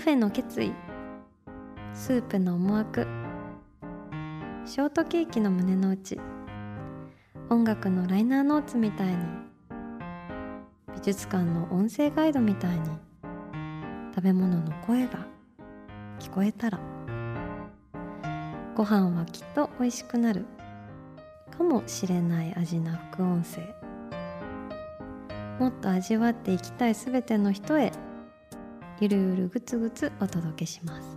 [0.00, 0.72] フェの決意。
[1.92, 3.06] スープの思惑。
[4.64, 6.18] ショートケーキの胸の内。
[7.50, 9.16] 音楽のライナーノーツみたいに。
[10.94, 12.86] 美術館の音声ガイドみたいに。
[14.14, 15.26] 食べ物の声が。
[16.18, 16.80] 聞こえたら。
[18.74, 20.46] ご飯はきっと美味しくなる。
[21.58, 23.60] かもしれない味な副音声。
[25.58, 27.92] もっと味わっていきたいすべての人へ。
[29.00, 31.16] ゆるゆるぐつぐつお届けします。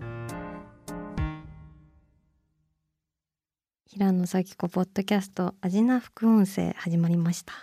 [3.86, 7.54] 平野咲子ポッドキャスト味な副音声始まりました。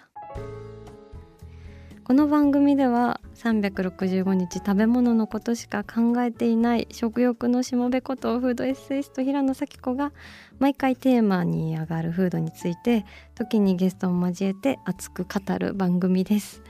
[2.05, 10.13] この番組では365日食べ物のことしか考えていない食欲のしもべことフードエッセイスト平野咲子が
[10.59, 16.63] 毎回テーマに上がるフードについて時にゲストを交えて熱く語る番組です。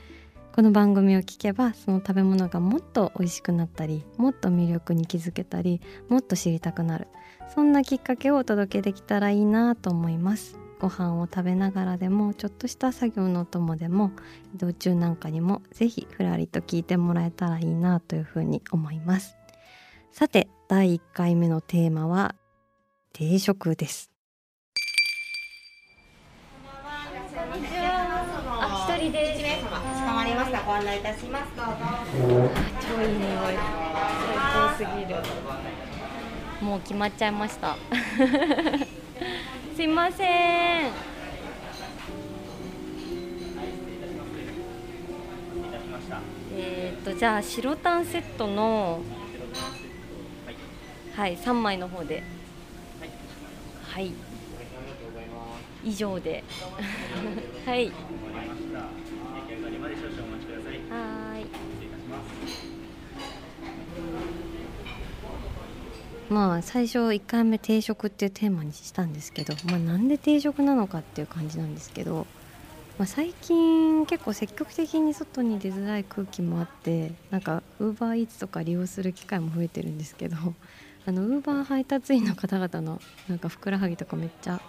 [0.53, 7.07] この番組を聞けばその食べ物がもっと美味しくなったりもっと魅力に気づけたりもっと知りたくなる
[7.55, 10.57] そんなきっかけをお届けできたらいいなと思います。
[10.79, 14.11] ご飯を食べながらでもちょっとした作業のお供でも
[14.55, 19.37] 移動中なんかにもぜひふらりと聞いてもらえたらいいなというふうに思います。
[20.11, 22.35] さて第1回目のテーマは
[23.13, 24.10] 定食です。
[30.65, 31.55] ご案内いたします。
[31.55, 31.71] どうぞ。
[32.95, 33.55] 超いい匂い。
[34.27, 35.21] 最高すぎる。
[36.61, 37.75] もう決まっちゃいました。
[39.75, 40.23] すいませ
[40.87, 40.91] ん。
[46.53, 49.01] えー、とじゃあ白タンセットの
[51.15, 52.21] はい3枚の方で。
[53.89, 54.13] はい。
[55.83, 56.43] 以上で。
[57.65, 57.91] はい。
[66.31, 72.25] まあ最初1回目定食っていうテーマにしたんですけど、まあ、なんで定食なのかっていう感じなんですけど、
[72.97, 84.61] まあ、最近結構積極的に外に出づらい空気もあってなんかウーバーイーツとか利用する機会も増えてるんですけどウーバー配達員の方々のなんかふくらはぎとかめっちゃ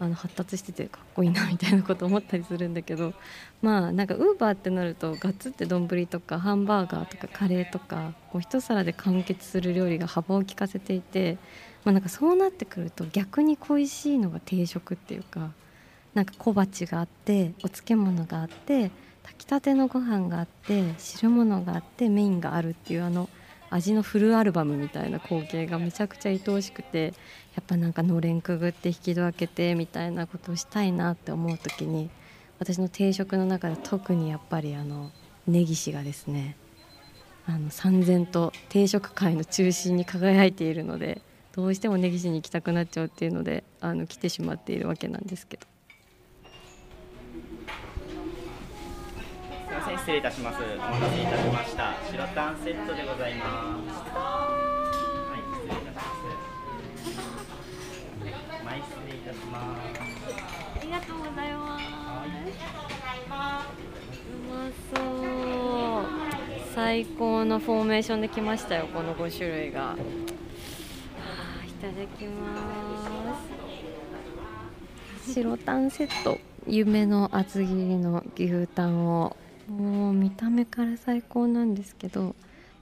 [0.00, 3.14] あの発達しててかっこいいなみたいなこと思ったりするんだけど
[3.62, 11.38] まあなんかウーバーってなるとガツって丼とかハンバーガーとかカレーとかこう一皿で完結する料理が幅を利かせていて、
[11.84, 15.50] まあ、なんかそうなってくると逆に恋しいのが定食っていうか
[16.14, 18.90] なんか小鉢があってお漬物があって
[19.22, 23.28] 炊きたてのご飯があって汁物があってメインがあるっていうあの
[23.70, 27.14] 味のフルアルバムみたいな光景がめちゃくちゃ愛おしくて
[27.54, 32.10] やっぱなんかのれんくぐって引き戸開けてみたいなことをしたいなって思う時に
[32.58, 35.10] 私の定食の中で特にやっぱりあの
[35.46, 36.56] 根岸がですね
[37.46, 45.77] あの三千と定食界の中心に輝いているのでどうしても根岸に行きたくなっちゃうっていうのであの来てしまっているわけなんですけど。
[49.98, 50.58] 失礼いたします。
[50.62, 51.94] お待たせいたしました。
[52.10, 56.28] 白タンセットでございますはい失礼いたします
[58.64, 61.84] 前失礼いたしますありがとうございます。
[64.28, 65.00] うまそ
[66.00, 66.06] う。
[66.74, 69.90] 最高のフォーメーションできましたよこの5種類が。
[69.90, 69.96] あい
[71.82, 72.56] ただきま
[75.26, 75.34] す。
[75.34, 76.38] 白タンセット。
[76.66, 79.36] 夢の厚切りの牛タンを。
[79.68, 82.34] もう見た目から最高なんですけど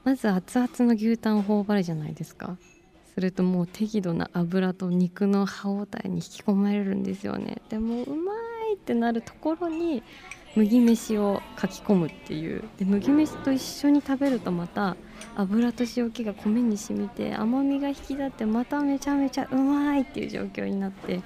[0.04, 2.56] まず熱々の牛タンを頬張るじゃないですか。
[3.12, 7.62] するともう適度な油と肉の歯応えに引き込まれるんですよね。
[7.70, 8.32] でもうま
[8.70, 10.02] いってなるところに
[10.54, 12.62] 麦飯をかき込むっていう。
[12.78, 14.96] で麦飯と一緒に食べるとまた
[15.34, 21.22] 油と塩気が米に染みて甘みが引き立ってまためちゃめちゃうまいっていう状況になって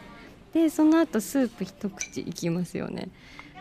[0.55, 3.09] でその後スープ一口いきますよね。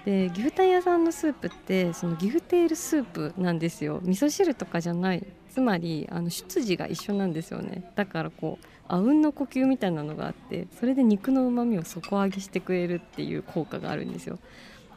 [0.05, 3.99] で牛タン屋さんのスープってその牛テールスープなんですよ。
[4.03, 5.25] 味噌汁とかじゃない。
[5.51, 7.91] つまりあの出自が一緒なんですよね。
[7.95, 14.39] だからこうあうんの呼吸みたいなのがあってそれで肉のうまみを底上げしてくれるっていう効果があるんですよ。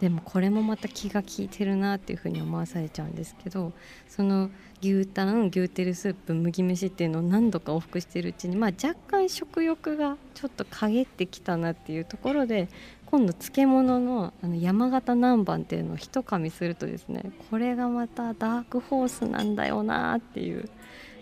[0.02, 3.72] でもこれもまた気が利いてるなっていうふうに思わされちゃうんですけど
[4.08, 4.50] その
[4.82, 12.68] 牛タン牛テルスープ麦飯っていうのを何度か往復してるうちに、まあ、若干食欲がちょっと陰ってきたなっていうところで
[13.12, 20.70] 今度漬物のあの山形南蛮っていうのを一噛みするとですねこれがまたダークホースなんだよなっていう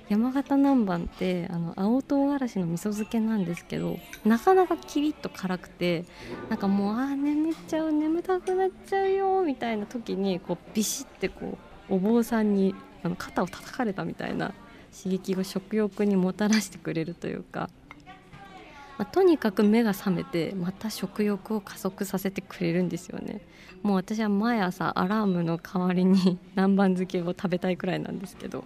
[0.08, 6.04] 山形南蛮ってあの青唐辛子の味噌漬けなんですけどなかなかキリッと辛くて
[6.48, 11.58] なんかもうあー眠っちゃう眠たくなっちゃうよみたいな時にこうビシッてこ
[11.88, 12.72] うお坊さんに
[13.02, 14.54] あの肩を叩かれたみたいな
[14.96, 17.68] 刺激を食欲にもたらしてくれるというか、
[19.00, 23.40] まあ、とにかく目が覚めてまた食欲を加速させてくれるんですよね。
[23.82, 28.64] もう私は毎朝アラームの代わりに 南蛮漬けを食べたいくらいなんですけど。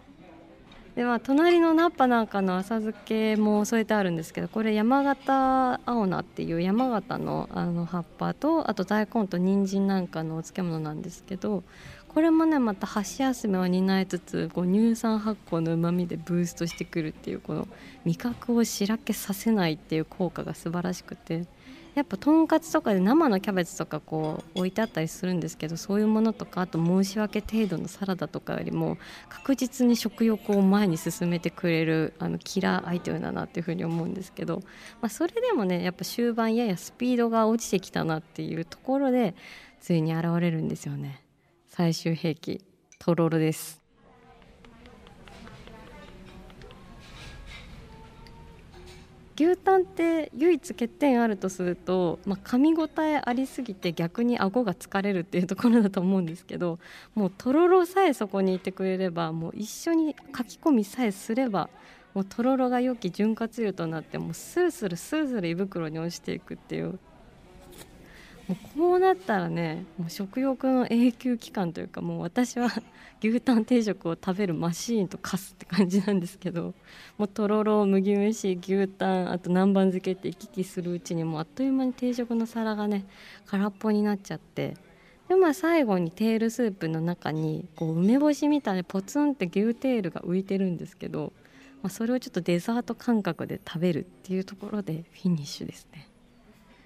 [0.96, 11.64] でまあ隣のナッパなんかの浅漬けも添えてあるんですけどこれ山形青菜っていう山形のあの葉っぱとあと大根と人参なんかのお漬物なんですけど
[12.14, 17.66] これもねまた箸休めを担いつつこう乳酸発酵のうまみでブーストしてくるっていうこの
[18.04, 21.46] 味覚をしらけさせないっていう効果が素晴らしくて。
[21.94, 34.64] やっぱとんかつとかで生のキャベツとかこう置いてあったりするんですけどそういうものとかあと申し訳程度のサラダとかよりも確実に食欲を前に進めてくれる あのキラーアイテムだなっていうふうに思うんですけど、
[35.00, 39.36] まあ、それでもねやっぱ終盤ややスピードが落ちてきたなっていうところで
[39.80, 41.23] ついに現れるんですよね。
[41.76, 42.64] 最終兵器
[43.00, 43.82] とろろです。
[49.34, 56.78] 牛タンって唯一欠点あるとすると、まあ、噛み応えありすぎて逆に顎が疲れるっていうところだと思うんですけど
[57.16, 61.68] もうとろろさえそこにいてくれればもう一緒に書き込みさえすれば
[62.14, 67.00] もうとろろが良き潤滑油となってもうスルスルスルスル胃袋に落ちていくっていう
[68.48, 72.70] もうこうなったらねもう食欲の永久期間というかもう私は
[73.22, 76.74] 牛タン定食を食べるマシーンと化すって感じなんですけど
[77.16, 83.06] もうとろろ麦飯牛タンあと南蛮漬けって行き来するうちにもうあっという間に定食の皿がね
[83.46, 84.74] 空っぽになっちゃって
[85.28, 91.32] でまあ最後にテールスープの中にこう梅干しみたいにポツンって牛テールが浮いてるんですけど、
[91.82, 96.08] まあ、それをちょっとデザート感覚で食べるっていうところでフィニッシュですね。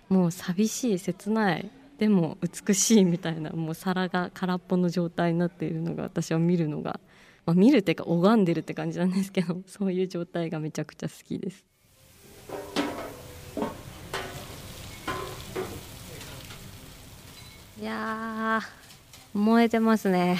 [0.09, 7.01] もう寂しい切ないでも美しいみたいなもう皿が空っぽの状態になっているのが私は見るのが、
[7.45, 11.65] まあ、見るっていうか拝んでるって感じなんですけど そういう状態がめちゃくちゃ好きです。
[17.81, 18.61] いや
[19.35, 20.37] 燃えてますね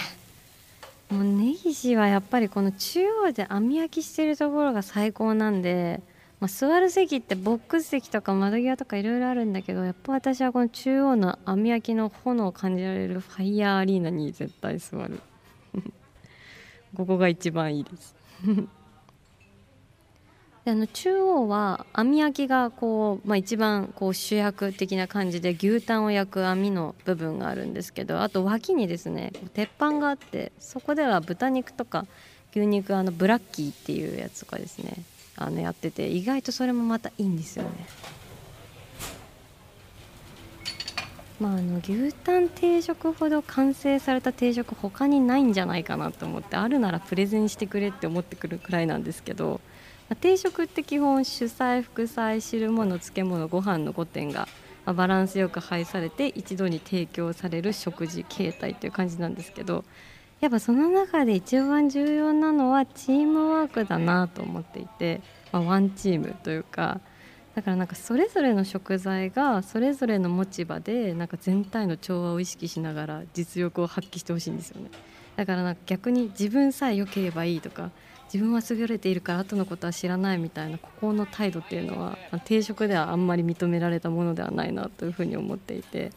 [1.09, 6.01] もう根岸はやっぱりこの中央で網焼きしてるところが最高なんで
[6.41, 15.21] まあ、座る席ってボックス席とか窓際とかいろいろあるんだけどやっぱ私はこの中央の網焼きの炎を感じられるファイヤーアリーナに絶対座る。
[16.97, 18.15] ここが一番いいです。
[20.65, 32.07] であの中央は網焼きがこう、まあ、一番こう主役的な感じで牛タンを焼く網の部分があるんですけどあと脇にですね鉄板があってそこでは豚肉とか
[32.53, 35.03] 牛肉あのブラッキーっていうやつとかですね。
[35.41, 37.71] あのやってて意外とそれもまたいいんですよね。
[41.41, 49.61] まあ、あの牛タン定食ほど完成された定食他にないんじゃないかなと思ってあるならプレゼンしてくれって思ってくるくらいなんですけど、
[50.09, 54.49] まあ、定食って基本主菜副菜汁物漬物ご飯の5点が、
[54.85, 59.85] ま、バランスよく配されて一度に提供される食事形態という感じなんですけど
[60.41, 67.01] やっぱその中で一番重要なのはチームワークだなと思っていて、まあ、ワンチームというか
[67.57, 74.91] だからなんかそれぞれの食材がそれぞれの持ち場でなんか全体の調和を意識しながら実力を発揮してほしいんですよね。
[75.35, 77.91] だからなんか逆に自分さえ良ければいいとか
[78.33, 86.13] 自分は優れているから後のことは知らないみたいなここの態度っていうのは定食ではあんまり認められたものではないなというふうに思っていて。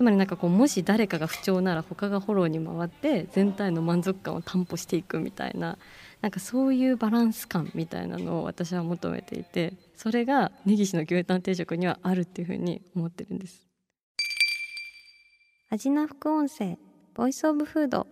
[0.00, 5.76] つまりなんかこうもし誰かが不調なら他がフォローに回って全体の満足感を担保していくみたいな
[6.22, 13.68] なんかそういうバランス感みたいなのを私は求めていてそれが根岸の牛タン定食にはあるっていうふうに思ってるんです。
[15.68, 16.78] 味な副音声
[17.12, 18.06] ボイスオブフード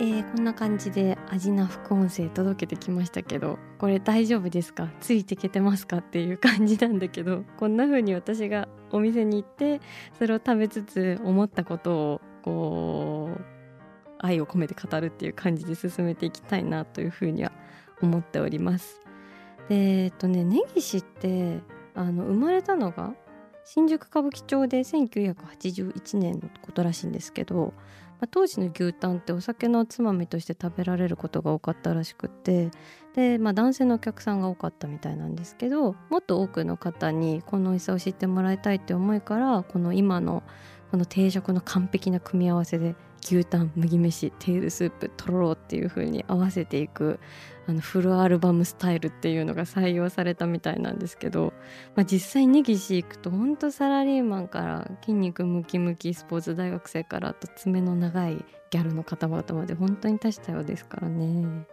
[0.00, 4.88] えー、こんな感じで味な副音声届けてきましたけどこれ大丈夫ですか？
[5.00, 5.98] ついてけてますか？
[5.98, 9.80] っていう感じなんだけどこんな風に私がお店に行って
[10.16, 13.40] それを食べつつ思ったことをこう
[14.20, 17.50] 愛を込めて語るっていう感じで進めていきたいなというふうには
[18.00, 19.00] 思っております。
[19.68, 21.58] でえっとね根岸って
[21.96, 23.14] あの生まれたのが
[23.64, 27.74] 新宿歌舞伎町で1981年のことらしいんですけど、
[28.20, 32.70] まあ、当時の牛タンってお酒のおつまみとして食べられることが多かったらしくて
[33.14, 40.42] で、まあ、男性のお客さんが多かったみたいなんですけどもっと多くの方にこの美味しさを知ってもらいたいって思いからこの今の
[40.90, 42.96] この定食の完璧な組み合わせで
[43.30, 47.20] 牛タン麦飯テールスープとろろっていう風に合わせていく
[47.66, 51.52] あのフルアルバムスタイルっていうのが採用されたみたいなんですけど、
[51.94, 61.66] まあ、実際根岸行くとほんとサラリーマンから筋肉ムキムキスポーツ大学生からと爪の長いギャルの方々まで本当に多種多様ですからね。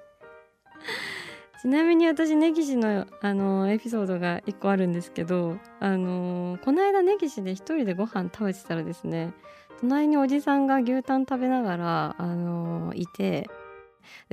[1.61, 9.33] ちなみに私根岸のあのエピソードが1個あるんですけどあのこの間根岸で一人でご飯食べてたらですね
[9.81, 13.49] 隣におじさんが牛タン食べながらあのいて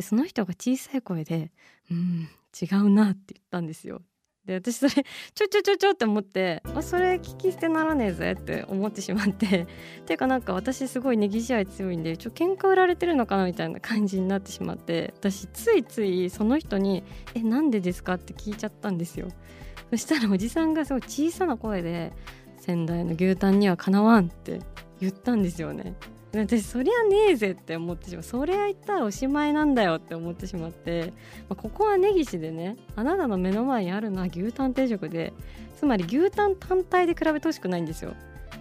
[0.00, 1.50] その人が小さい声で
[1.90, 2.28] 「うん
[2.60, 4.02] 違うな」って言ったんですよ。
[4.44, 9.68] で私それちょちょちょちょって思ってあそれ聞き捨てならねえぜって思ってしまって
[10.04, 19.28] ていうかなんか私すごいネギ試合強いんでちょ喧嘩売られてるのかなみたいな感じになってしまって私ついついその人に「えなんでですか?」って聞いちゃったんですよ
[19.90, 22.12] そしたらおじさんがすごい小さな声で
[22.58, 24.58] 「仙台の牛タンにはかなわん」って
[25.02, 25.94] 言ったんですよね。
[26.34, 28.22] 私そりゃねえぜって思ってしまう。
[28.22, 31.12] そりゃ言ったらおしまいなんだよって思ってしまって、
[31.48, 35.34] まあ、ここは根岸でねあなたの目の前にあるのは牛タン定食で
[35.76, 38.14] つまり牛タン単体で比べてほしくないんですよ。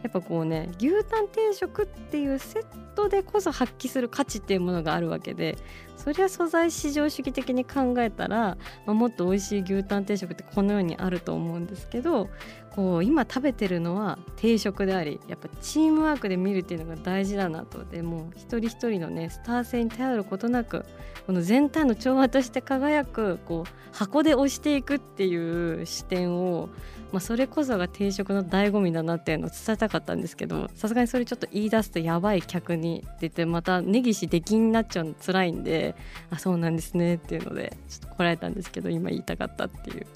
[0.04, 5.58] やっぱこうね牛タン定食っていうセットでこそ発揮する価値っていうものがあるわけで
[5.96, 12.30] そりゃ素材至上主義的に考えたら、まあ、もっと美味しい牛タン定食ってこのようにあると思うんですけど
[12.76, 20.86] こう今食べてるのは定食でありやっぱチームワークで見るっていうのが大事だなとでも一人一人のねスター性に頼ることなく
[21.26, 26.70] この全体の調和として輝くこう箱で押していくっていう視点を、
[27.12, 35.96] まあ、それこそが定食の醍醐味だなっていうのを伝えたかったんですけどさすがにそれちょっと言い出すとやばい客に出てまた根岸出禁になっちゃうの辛いんで
[36.30, 40.08] あそうなんですねっていうのでちょっとこらえたんですけど今言いたかったっていう。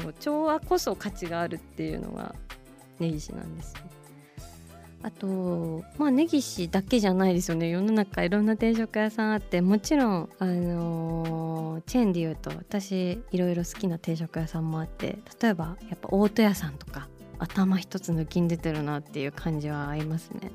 [0.00, 2.34] そう調和こそ価値があるっていうのが
[2.98, 3.80] 根岸なんですよ。
[5.02, 7.68] あとまあ根岸だけじゃないですよね。
[7.68, 20.50] 世の中いろんな定食屋さんあってもちろん、あのーチェーンで言うと私いろいろ好きな定食屋さんもあって例えばやっぱ大戸屋さんとか頭一つ抜きに出てるなっていう感じはありますね。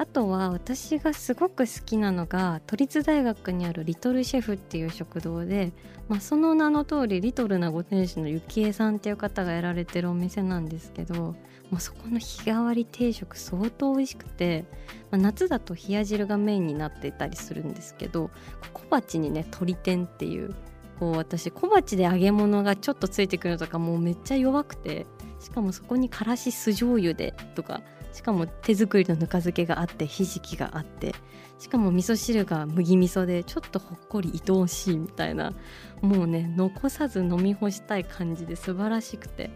[0.00, 5.74] あとは私がすごく好きなのが都立大学にあるリトルシェフっていう食堂で、
[6.08, 11.36] まあ、その名の通りリトルなご店主のゆきえさんっていう方がやられてるお店なんですけども
[11.76, 14.64] うそこの日替わり定食相当美味しくて、
[15.10, 18.30] まあ、夏だと冷や汁がメインになっていたりするんですけど
[18.72, 20.54] 小鉢にね鶏天っていう
[20.98, 25.04] こう私小鉢で揚げ物がちょっとついてくるのとかもうめっちゃ弱くて
[25.40, 31.14] しかもそこにからし酢醤油でとかしかも手作りのぬか漬けがあってひじきがあって
[31.58, 35.52] しかも味噌汁が麦味噌でちょっとほっこり愛おしいみたいな
[36.00, 39.50] もうね残さず飲み干したい感じで素晴らしくて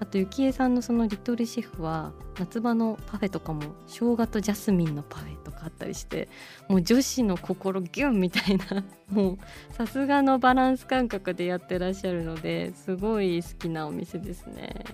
[0.00, 6.28] あとゆきえさんのそのリトルシェフは夏場のパフェとかも生姜とジャスミンのパフェとかあったりして
[6.68, 9.38] もう女子の心ギュンみたいな もう
[9.74, 14.84] さすがのバランス感覚でやってらっしゃるのですごい好きなお店ですね。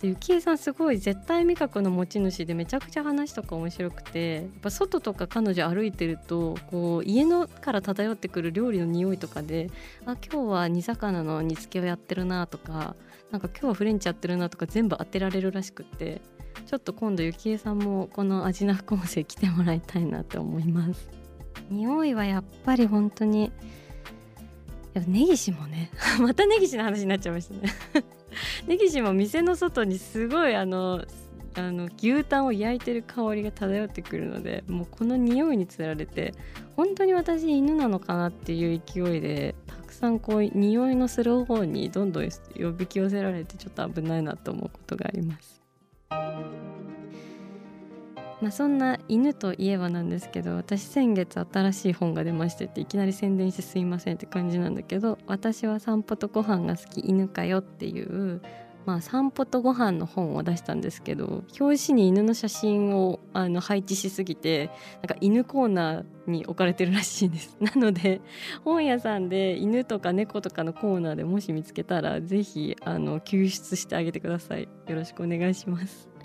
[0.00, 9.70] でゆきえさんすごい絶対味覚の持ち主でめちゃくちゃ話とか面白くてやっぱ外とか彼女歩いてるとこう家のから漂ってくる料理の匂いとかで
[10.06, 12.94] あ今日は煮魚の煮付けをやってるなとか
[13.32, 16.20] なんか今日はフレンチやってるなとか全部当てられるらしくて
[16.66, 21.08] ちょっと今度ゆきえさんもこの味な副音声来てもらいたいなと思います。
[21.70, 23.52] 匂いはやっぱり本当に
[24.94, 25.90] やっぱ根岸もね
[26.20, 27.72] また根岸の話になっちゃいましたね。
[28.66, 31.04] 根岸も店の外にすごいあの
[31.54, 36.34] あの牛タンを焼いてる香りが漂ってくるのでもうこの匂いにつられて
[36.76, 45.60] 本当に私犬なのかなっていう勢いでたくさんこう匂いのする方にどんどん呼び寄せられてちょっと危ないなと思うことがあります。
[48.40, 58.40] まあ、そんな犬といえばなんですけど私先月新しい本が出ましてっていきなり宣伝してすいませんって感じなんだけど「私は散歩とご飯が好き犬かよ」っていう、
[58.86, 64.70] まあ、散歩とご飯の本を出したんですけど表紙に犬の写真をあの配置しすぎて
[65.02, 67.56] なんか犬コーナーに置かれてるらしいです。
[67.60, 68.20] なので
[68.64, 74.68] 本屋さんで犬とか猫とかのコーナーでもし見つけたらぜひあの救出してあげてください。
[74.86, 76.17] よろしくお願いします。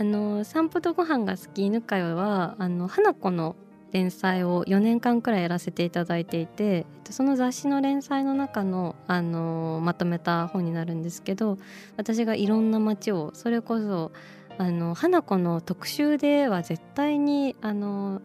[0.00, 3.56] あの散歩とご飯が好き犬飼はあの花子の
[3.90, 11.58] 連載を4年間くらいやらせていただいていてその雑誌の連載の中の、あのまとめた本になるんですけど
[11.96, 14.12] 私がいろんな街をそれこそ
[14.58, 18.22] あの花子の特集では絶対にあの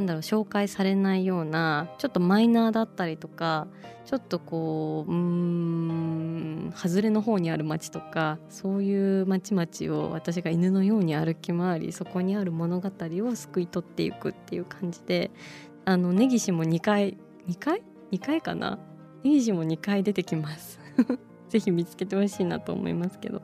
[0.00, 3.68] なんだろう紹介されないようなちょっとマイナーだったりとか
[4.06, 15.30] ちょっとこううん外れの方にある町とかそういう町々を私が犬のように歩き回りそこにある物語をすくい取っていくっていう感じで
[15.84, 18.78] あの根岸も2回2回 ?2 回かな？
[19.22, 20.80] 根岸も2回出てきます。
[21.50, 23.42] ぜひ見つけてほしいなと思いますけど。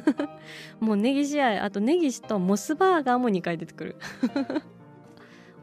[0.80, 3.96] もうネギシ愛あとネギシとモスバーガーも2回出てくる。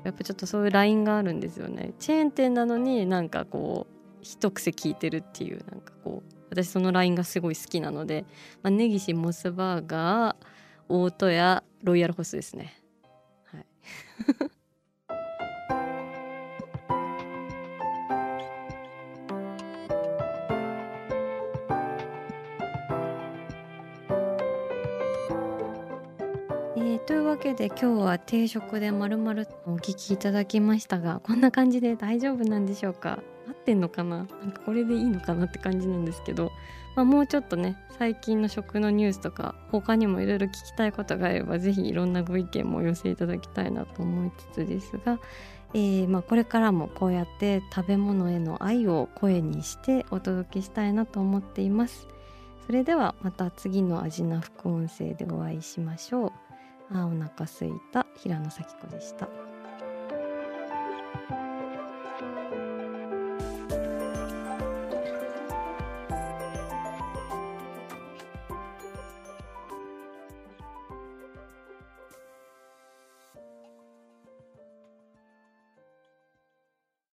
[0.08, 1.94] やっぱちょっとそういうラインがあるんですよね。
[2.00, 8.24] チェーン店なのになんかこう一癖聞いてるっていうなんかこう私そのラインがすごい好きなので、
[8.64, 10.46] まあ、根岸モスバーガー
[10.88, 12.82] 大戸屋ロイヤルホスですね。
[13.52, 13.66] はい。
[27.48, 33.20] けで今日は定食でまるまるお聞きいただきましたがこんな感じで大丈夫なんでしょうか？
[33.48, 34.18] 合ってんのかな？
[34.18, 36.52] なんかこれでいいのかなって感じなんですけど、
[36.98, 45.18] まあ、もうちょっとね最近の食のニュースとか他にもいろいろ聞きたいことがあれば是非いろんなご意見もお寄せいただきたいなと思いつつですが、
[45.74, 52.10] えー、まあこれからもこうやって食べ物への愛を声にしてお届けしたいなと思っています。
[52.66, 56.32] それではまた次の味な副音声でお会いしましょう。
[56.92, 59.47] あお腹すいた平野咲子でした。